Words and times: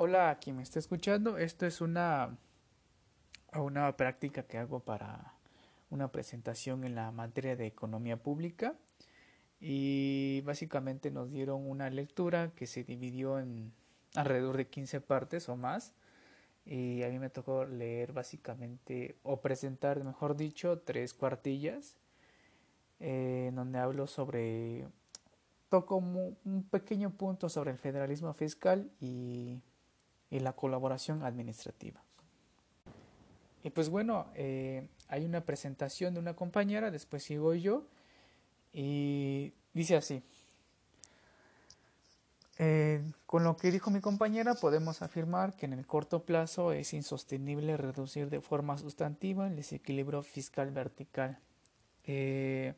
Hola 0.00 0.30
a 0.30 0.38
quien 0.38 0.54
me 0.54 0.62
está 0.62 0.78
escuchando. 0.78 1.38
Esto 1.38 1.66
es 1.66 1.80
una, 1.80 2.38
una 3.52 3.96
práctica 3.96 4.44
que 4.44 4.56
hago 4.56 4.78
para 4.78 5.34
una 5.90 6.12
presentación 6.12 6.84
en 6.84 6.94
la 6.94 7.10
materia 7.10 7.56
de 7.56 7.66
economía 7.66 8.16
pública 8.16 8.76
y 9.58 10.40
básicamente 10.42 11.10
nos 11.10 11.32
dieron 11.32 11.68
una 11.68 11.90
lectura 11.90 12.52
que 12.54 12.68
se 12.68 12.84
dividió 12.84 13.40
en 13.40 13.72
alrededor 14.14 14.56
de 14.56 14.68
15 14.68 15.00
partes 15.00 15.48
o 15.48 15.56
más 15.56 15.94
y 16.64 17.02
a 17.02 17.08
mí 17.08 17.18
me 17.18 17.28
tocó 17.28 17.64
leer 17.64 18.12
básicamente 18.12 19.16
o 19.24 19.40
presentar, 19.40 20.04
mejor 20.04 20.36
dicho, 20.36 20.78
tres 20.78 21.12
cuartillas 21.12 21.96
eh, 23.00 23.46
en 23.48 23.56
donde 23.56 23.80
hablo 23.80 24.06
sobre 24.06 24.86
toco 25.68 25.96
un 25.96 26.68
pequeño 26.70 27.10
punto 27.10 27.48
sobre 27.48 27.72
el 27.72 27.78
federalismo 27.78 28.32
fiscal 28.32 28.92
y, 29.00 29.60
la 30.30 30.52
colaboración 30.52 31.22
administrativa. 31.22 32.00
Y 33.64 33.70
pues 33.70 33.88
bueno, 33.88 34.26
eh, 34.34 34.86
hay 35.08 35.24
una 35.24 35.40
presentación 35.40 36.14
de 36.14 36.20
una 36.20 36.34
compañera, 36.34 36.90
después 36.90 37.24
sigo 37.24 37.54
yo, 37.54 37.84
y 38.72 39.52
dice 39.72 39.96
así. 39.96 40.22
Eh, 42.60 43.00
con 43.26 43.44
lo 43.44 43.56
que 43.56 43.70
dijo 43.70 43.90
mi 43.90 44.00
compañera, 44.00 44.54
podemos 44.54 45.00
afirmar 45.02 45.54
que 45.54 45.66
en 45.66 45.72
el 45.72 45.86
corto 45.86 46.24
plazo 46.24 46.72
es 46.72 46.92
insostenible 46.92 47.76
reducir 47.76 48.30
de 48.30 48.40
forma 48.40 48.76
sustantiva 48.78 49.46
el 49.46 49.56
desequilibrio 49.56 50.22
fiscal 50.22 50.70
vertical. 50.72 51.38
Eh, 52.04 52.74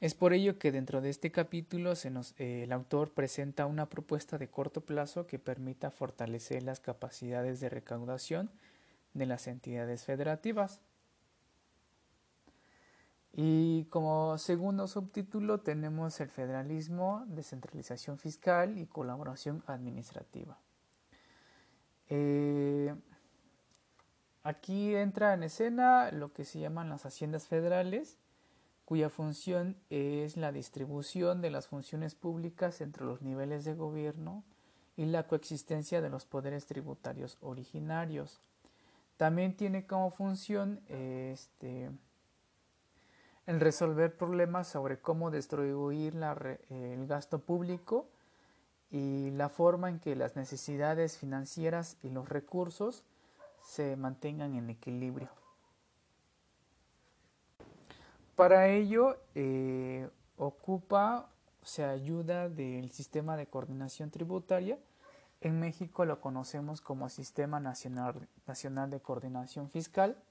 es 0.00 0.14
por 0.14 0.32
ello 0.32 0.58
que 0.58 0.70
dentro 0.70 1.00
de 1.00 1.10
este 1.10 1.32
capítulo 1.32 1.92
eh, 1.92 2.62
el 2.62 2.72
autor 2.72 3.12
presenta 3.12 3.66
una 3.66 3.88
propuesta 3.88 4.38
de 4.38 4.48
corto 4.48 4.80
plazo 4.80 5.26
que 5.26 5.40
permita 5.40 5.90
fortalecer 5.90 6.62
las 6.62 6.78
capacidades 6.78 7.58
de 7.58 7.68
recaudación 7.68 8.50
de 9.14 9.26
las 9.26 9.48
entidades 9.48 10.04
federativas. 10.04 10.80
Y 13.32 13.84
como 13.90 14.38
segundo 14.38 14.86
subtítulo 14.86 15.60
tenemos 15.60 16.20
el 16.20 16.28
federalismo, 16.28 17.24
descentralización 17.26 18.18
fiscal 18.18 18.78
y 18.78 18.86
colaboración 18.86 19.62
administrativa. 19.66 20.58
Eh, 22.08 22.94
aquí 24.42 24.94
entra 24.94 25.34
en 25.34 25.42
escena 25.42 26.10
lo 26.12 26.32
que 26.32 26.44
se 26.44 26.60
llaman 26.60 26.88
las 26.88 27.04
haciendas 27.04 27.48
federales, 27.48 28.16
cuya 28.88 29.10
función 29.10 29.76
es 29.90 30.38
la 30.38 30.50
distribución 30.50 31.42
de 31.42 31.50
las 31.50 31.66
funciones 31.66 32.14
públicas 32.14 32.80
entre 32.80 33.04
los 33.04 33.20
niveles 33.20 33.66
de 33.66 33.74
gobierno 33.74 34.44
y 34.96 35.04
la 35.04 35.26
coexistencia 35.26 36.00
de 36.00 36.08
los 36.08 36.24
poderes 36.24 36.64
tributarios 36.64 37.36
originarios. 37.42 38.40
También 39.18 39.54
tiene 39.54 39.86
como 39.86 40.10
función 40.10 40.80
este, 40.88 41.90
el 43.44 43.60
resolver 43.60 44.16
problemas 44.16 44.68
sobre 44.68 44.98
cómo 44.98 45.30
distribuir 45.30 46.14
el 46.70 47.06
gasto 47.06 47.40
público 47.40 48.08
y 48.90 49.32
la 49.32 49.50
forma 49.50 49.90
en 49.90 49.98
que 49.98 50.16
las 50.16 50.34
necesidades 50.34 51.18
financieras 51.18 51.98
y 52.02 52.08
los 52.08 52.30
recursos 52.30 53.04
se 53.62 53.96
mantengan 53.96 54.54
en 54.54 54.70
equilibrio. 54.70 55.28
Para 58.38 58.68
ello 58.68 59.16
eh, 59.34 60.08
ocupa, 60.36 61.28
se 61.64 61.82
ayuda 61.82 62.48
del 62.48 62.92
sistema 62.92 63.36
de 63.36 63.48
coordinación 63.48 64.12
tributaria. 64.12 64.78
En 65.40 65.58
México 65.58 66.04
lo 66.04 66.20
conocemos 66.20 66.80
como 66.80 67.08
Sistema 67.08 67.58
Nacional, 67.58 68.28
Nacional 68.46 68.90
de 68.90 69.00
Coordinación 69.00 69.68
Fiscal. 69.70 70.22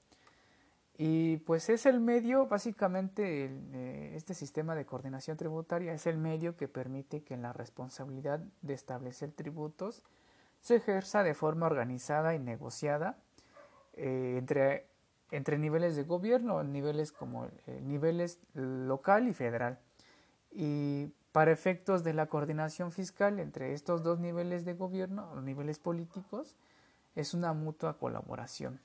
Y 0.96 1.36
pues 1.36 1.68
es 1.68 1.84
el 1.84 2.00
medio, 2.00 2.46
básicamente, 2.46 3.50
eh, 3.74 4.12
este 4.16 4.32
sistema 4.32 4.74
de 4.74 4.86
coordinación 4.86 5.36
tributaria 5.36 5.92
es 5.92 6.06
el 6.06 6.16
medio 6.16 6.56
que 6.56 6.66
permite 6.66 7.22
que 7.22 7.36
la 7.36 7.52
responsabilidad 7.52 8.40
de 8.62 8.72
establecer 8.72 9.32
tributos 9.32 10.02
se 10.62 10.76
ejerza 10.76 11.22
de 11.22 11.34
forma 11.34 11.66
organizada 11.66 12.34
y 12.34 12.38
negociada 12.38 13.18
eh, 13.92 14.36
entre 14.38 14.87
entre 15.30 15.58
niveles 15.58 15.96
de 15.96 16.04
gobierno, 16.04 16.62
niveles 16.62 17.12
como 17.12 17.46
eh, 17.66 17.80
niveles 17.82 18.38
local 18.54 19.28
y 19.28 19.34
federal. 19.34 19.78
Y 20.50 21.12
para 21.32 21.52
efectos 21.52 22.02
de 22.04 22.14
la 22.14 22.26
coordinación 22.26 22.92
fiscal 22.92 23.38
entre 23.38 23.74
estos 23.74 24.02
dos 24.02 24.18
niveles 24.18 24.64
de 24.64 24.74
gobierno, 24.74 25.40
niveles 25.42 25.78
políticos, 25.78 26.56
es 27.14 27.34
una 27.34 27.52
mutua 27.52 27.98
colaboración. 27.98 28.80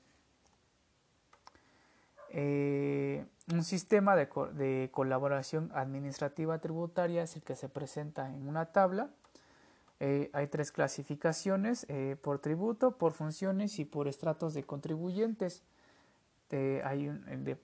Eh, 2.36 3.24
un 3.52 3.62
sistema 3.62 4.16
de, 4.16 4.88
colaboración 4.90 5.70
administrativa 5.72 6.58
tributaria 6.58 7.22
es 7.22 7.36
el 7.36 7.42
que 7.42 7.54
se 7.54 7.68
presenta 7.68 8.28
en 8.28 8.48
una 8.48 8.66
tabla. 8.66 9.08
Eh, 10.00 10.30
hay 10.32 10.48
tres 10.48 10.72
clasificaciones, 10.72 11.86
por 12.20 12.40
tributo, 12.40 12.98
por 12.98 13.12
funciones 13.12 13.78
y 13.78 13.84
por 13.84 14.08
estratos 14.08 14.52
de 14.52 14.64
contribuyentes. 14.64 15.62
Este, 16.44 16.82
hay 16.84 17.10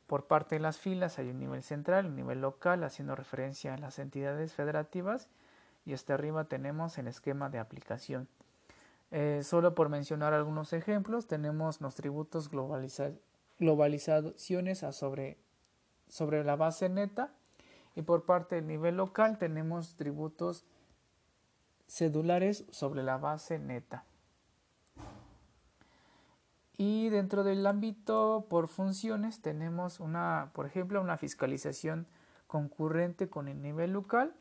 por 0.07 0.27
parte 0.27 0.55
de 0.55 0.61
las 0.61 0.79
filas 0.79 1.19
hay 1.19 1.29
un 1.29 1.39
nivel 1.39 1.63
central, 1.63 2.07
un 2.07 2.17
nivel 2.17 2.41
local, 2.41 2.83
haciendo 2.83 3.15
referencia 3.15 3.75
a 3.75 3.79
las 3.79 3.99
entidades 3.99 4.55
federativas, 4.55 5.29
y 5.85 5.93
hasta 5.93 6.15
arriba 6.15 6.45
tenemos 6.45 6.97
el 6.97 7.07
esquema 7.07 7.51
de 7.51 7.59
aplicación. 7.59 8.27
Eh, 9.11 9.43
solo 9.45 9.75
por 9.75 9.91
mencionar 9.91 10.33
algunos 10.33 10.73
ejemplos, 10.73 11.27
tenemos 11.27 11.83
los 11.83 11.95
tributos 11.95 12.49
globalizaciones 13.59 14.83
a 14.83 14.93
sobre, 14.93 15.37
sobre 16.09 16.43
la 16.43 16.57
base 16.57 16.89
neta, 16.89 17.35
y 17.95 18.01
por 18.03 18.25
parte 18.25 18.55
del 18.57 18.67
nivel 18.67 18.97
local 18.97 19.37
tenemos 19.37 19.95
tributos 19.97 20.65
cedulares 21.87 22.65
sobre 22.71 23.03
la 23.03 23.19
base 23.19 23.59
neta. 23.59 24.05
Y 26.83 27.11
dentro 27.11 27.45
del 27.45 27.67
ámbito 27.67 28.47
por 28.49 28.67
funciones 28.67 29.43
tenemos 29.43 30.01
una, 30.01 30.49
por 30.55 30.65
ejemplo, 30.65 30.99
una 31.03 31.19
fiscalización 31.19 32.07
concurrente 32.47 33.29
con 33.29 33.49
el 33.49 33.61
nivel 33.61 33.93
local 33.93 34.33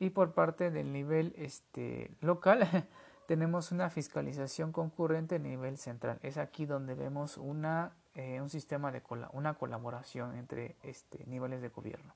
y 0.00 0.10
por 0.10 0.32
parte 0.32 0.72
del 0.72 0.92
nivel 0.92 1.32
este, 1.36 2.10
local 2.20 2.68
tenemos 3.28 3.70
una 3.70 3.88
fiscalización 3.88 4.72
concurrente 4.72 5.36
a 5.36 5.38
nivel 5.38 5.78
central. 5.78 6.18
Es 6.24 6.38
aquí 6.38 6.66
donde 6.66 6.96
vemos 6.96 7.36
una, 7.36 7.92
eh, 8.16 8.40
un 8.40 8.50
sistema 8.50 8.90
de 8.90 9.00
una 9.32 9.54
colaboración 9.54 10.34
entre 10.34 10.74
este, 10.82 11.24
niveles 11.26 11.62
de 11.62 11.68
gobierno. 11.68 12.14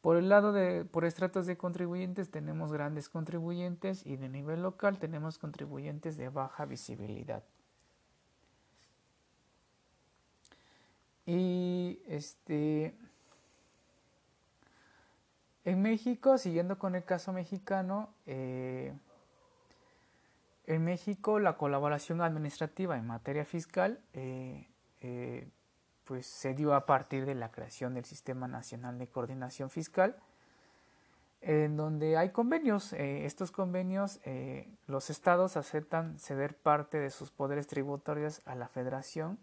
Por 0.00 0.16
el 0.16 0.30
lado 0.30 0.54
de 0.54 0.86
por 0.86 1.04
estratos 1.04 1.44
de 1.44 1.58
contribuyentes 1.58 2.30
tenemos 2.30 2.72
grandes 2.72 3.10
contribuyentes 3.10 4.06
y 4.06 4.16
de 4.16 4.30
nivel 4.30 4.62
local 4.62 4.98
tenemos 4.98 5.36
contribuyentes 5.36 6.16
de 6.16 6.30
baja 6.30 6.64
visibilidad. 6.64 7.42
Y 11.26 12.00
este, 12.06 12.94
en 15.64 15.82
México, 15.82 16.38
siguiendo 16.38 16.78
con 16.78 16.94
el 16.94 17.04
caso 17.04 17.32
mexicano, 17.32 18.08
eh, 18.26 18.92
en 20.68 20.84
México 20.84 21.40
la 21.40 21.56
colaboración 21.56 22.20
administrativa 22.20 22.96
en 22.96 23.06
materia 23.06 23.44
fiscal 23.44 24.00
eh, 24.12 24.68
eh, 25.00 25.48
pues 26.04 26.26
se 26.26 26.54
dio 26.54 26.72
a 26.72 26.86
partir 26.86 27.26
de 27.26 27.34
la 27.34 27.50
creación 27.50 27.94
del 27.94 28.04
Sistema 28.04 28.46
Nacional 28.46 28.96
de 28.96 29.08
Coordinación 29.08 29.68
Fiscal, 29.68 30.14
en 31.40 31.76
donde 31.76 32.16
hay 32.16 32.30
convenios. 32.30 32.92
estos 32.92 33.50
convenios, 33.50 34.20
los 34.86 35.10
estados 35.10 35.56
aceptan 35.56 36.16
ceder 36.20 36.56
parte 36.56 36.98
de 36.98 37.10
sus 37.10 37.32
poderes 37.32 37.66
tributarios 37.66 38.40
a 38.44 38.54
la 38.54 38.68
federación 38.68 39.36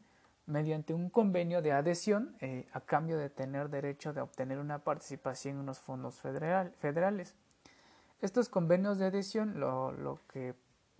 mediante 0.46 0.94
un 0.94 1.10
convenio 1.10 1.62
de 1.62 1.72
adhesión 1.72 2.36
eh, 2.42 2.68
a 2.74 2.82
cambio 2.82 3.18
de 3.18 3.30
tener 3.30 3.70
derecho 3.70 4.14
de 4.14 4.22
obtener 4.22 4.60
una 4.60 4.80
participación 4.80 5.60
en 5.60 5.66
los 5.66 5.80
fondos 5.80 6.16
federales. 6.20 7.36
Estos 8.22 8.50
convenios 8.50 8.98
de 8.98 9.06
adhesión, 9.06 9.60
lo, 9.60 10.20
que 10.32 10.56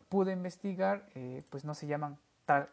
pude 0.10 0.34
investigar, 0.34 1.08
eh, 1.16 1.44
pues 1.50 1.66
no 1.66 1.74
se 1.74 1.88
llaman 1.88 2.18
tal, 2.46 2.70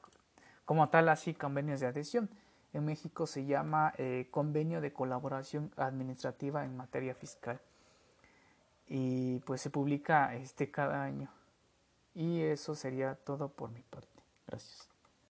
como 0.64 0.88
tal 0.88 1.08
así 1.08 1.34
convenios 1.34 1.80
de 1.80 1.86
adhesión. 1.86 2.30
En 2.72 2.84
México 2.84 3.26
se 3.26 3.44
llama 3.46 3.92
eh, 3.98 4.28
convenio 4.30 4.80
de 4.80 4.92
colaboración 4.92 5.72
administrativa 5.76 6.64
en 6.64 6.76
materia 6.76 7.14
fiscal 7.14 7.60
y 8.86 9.38
pues 9.40 9.60
se 9.60 9.70
publica 9.70 10.34
este 10.34 10.70
cada 10.70 11.02
año. 11.02 11.30
Y 12.14 12.42
eso 12.42 12.74
sería 12.74 13.14
todo 13.14 13.48
por 13.48 13.70
mi 13.70 13.82
parte. 13.82 14.22
Gracias. 14.46 14.89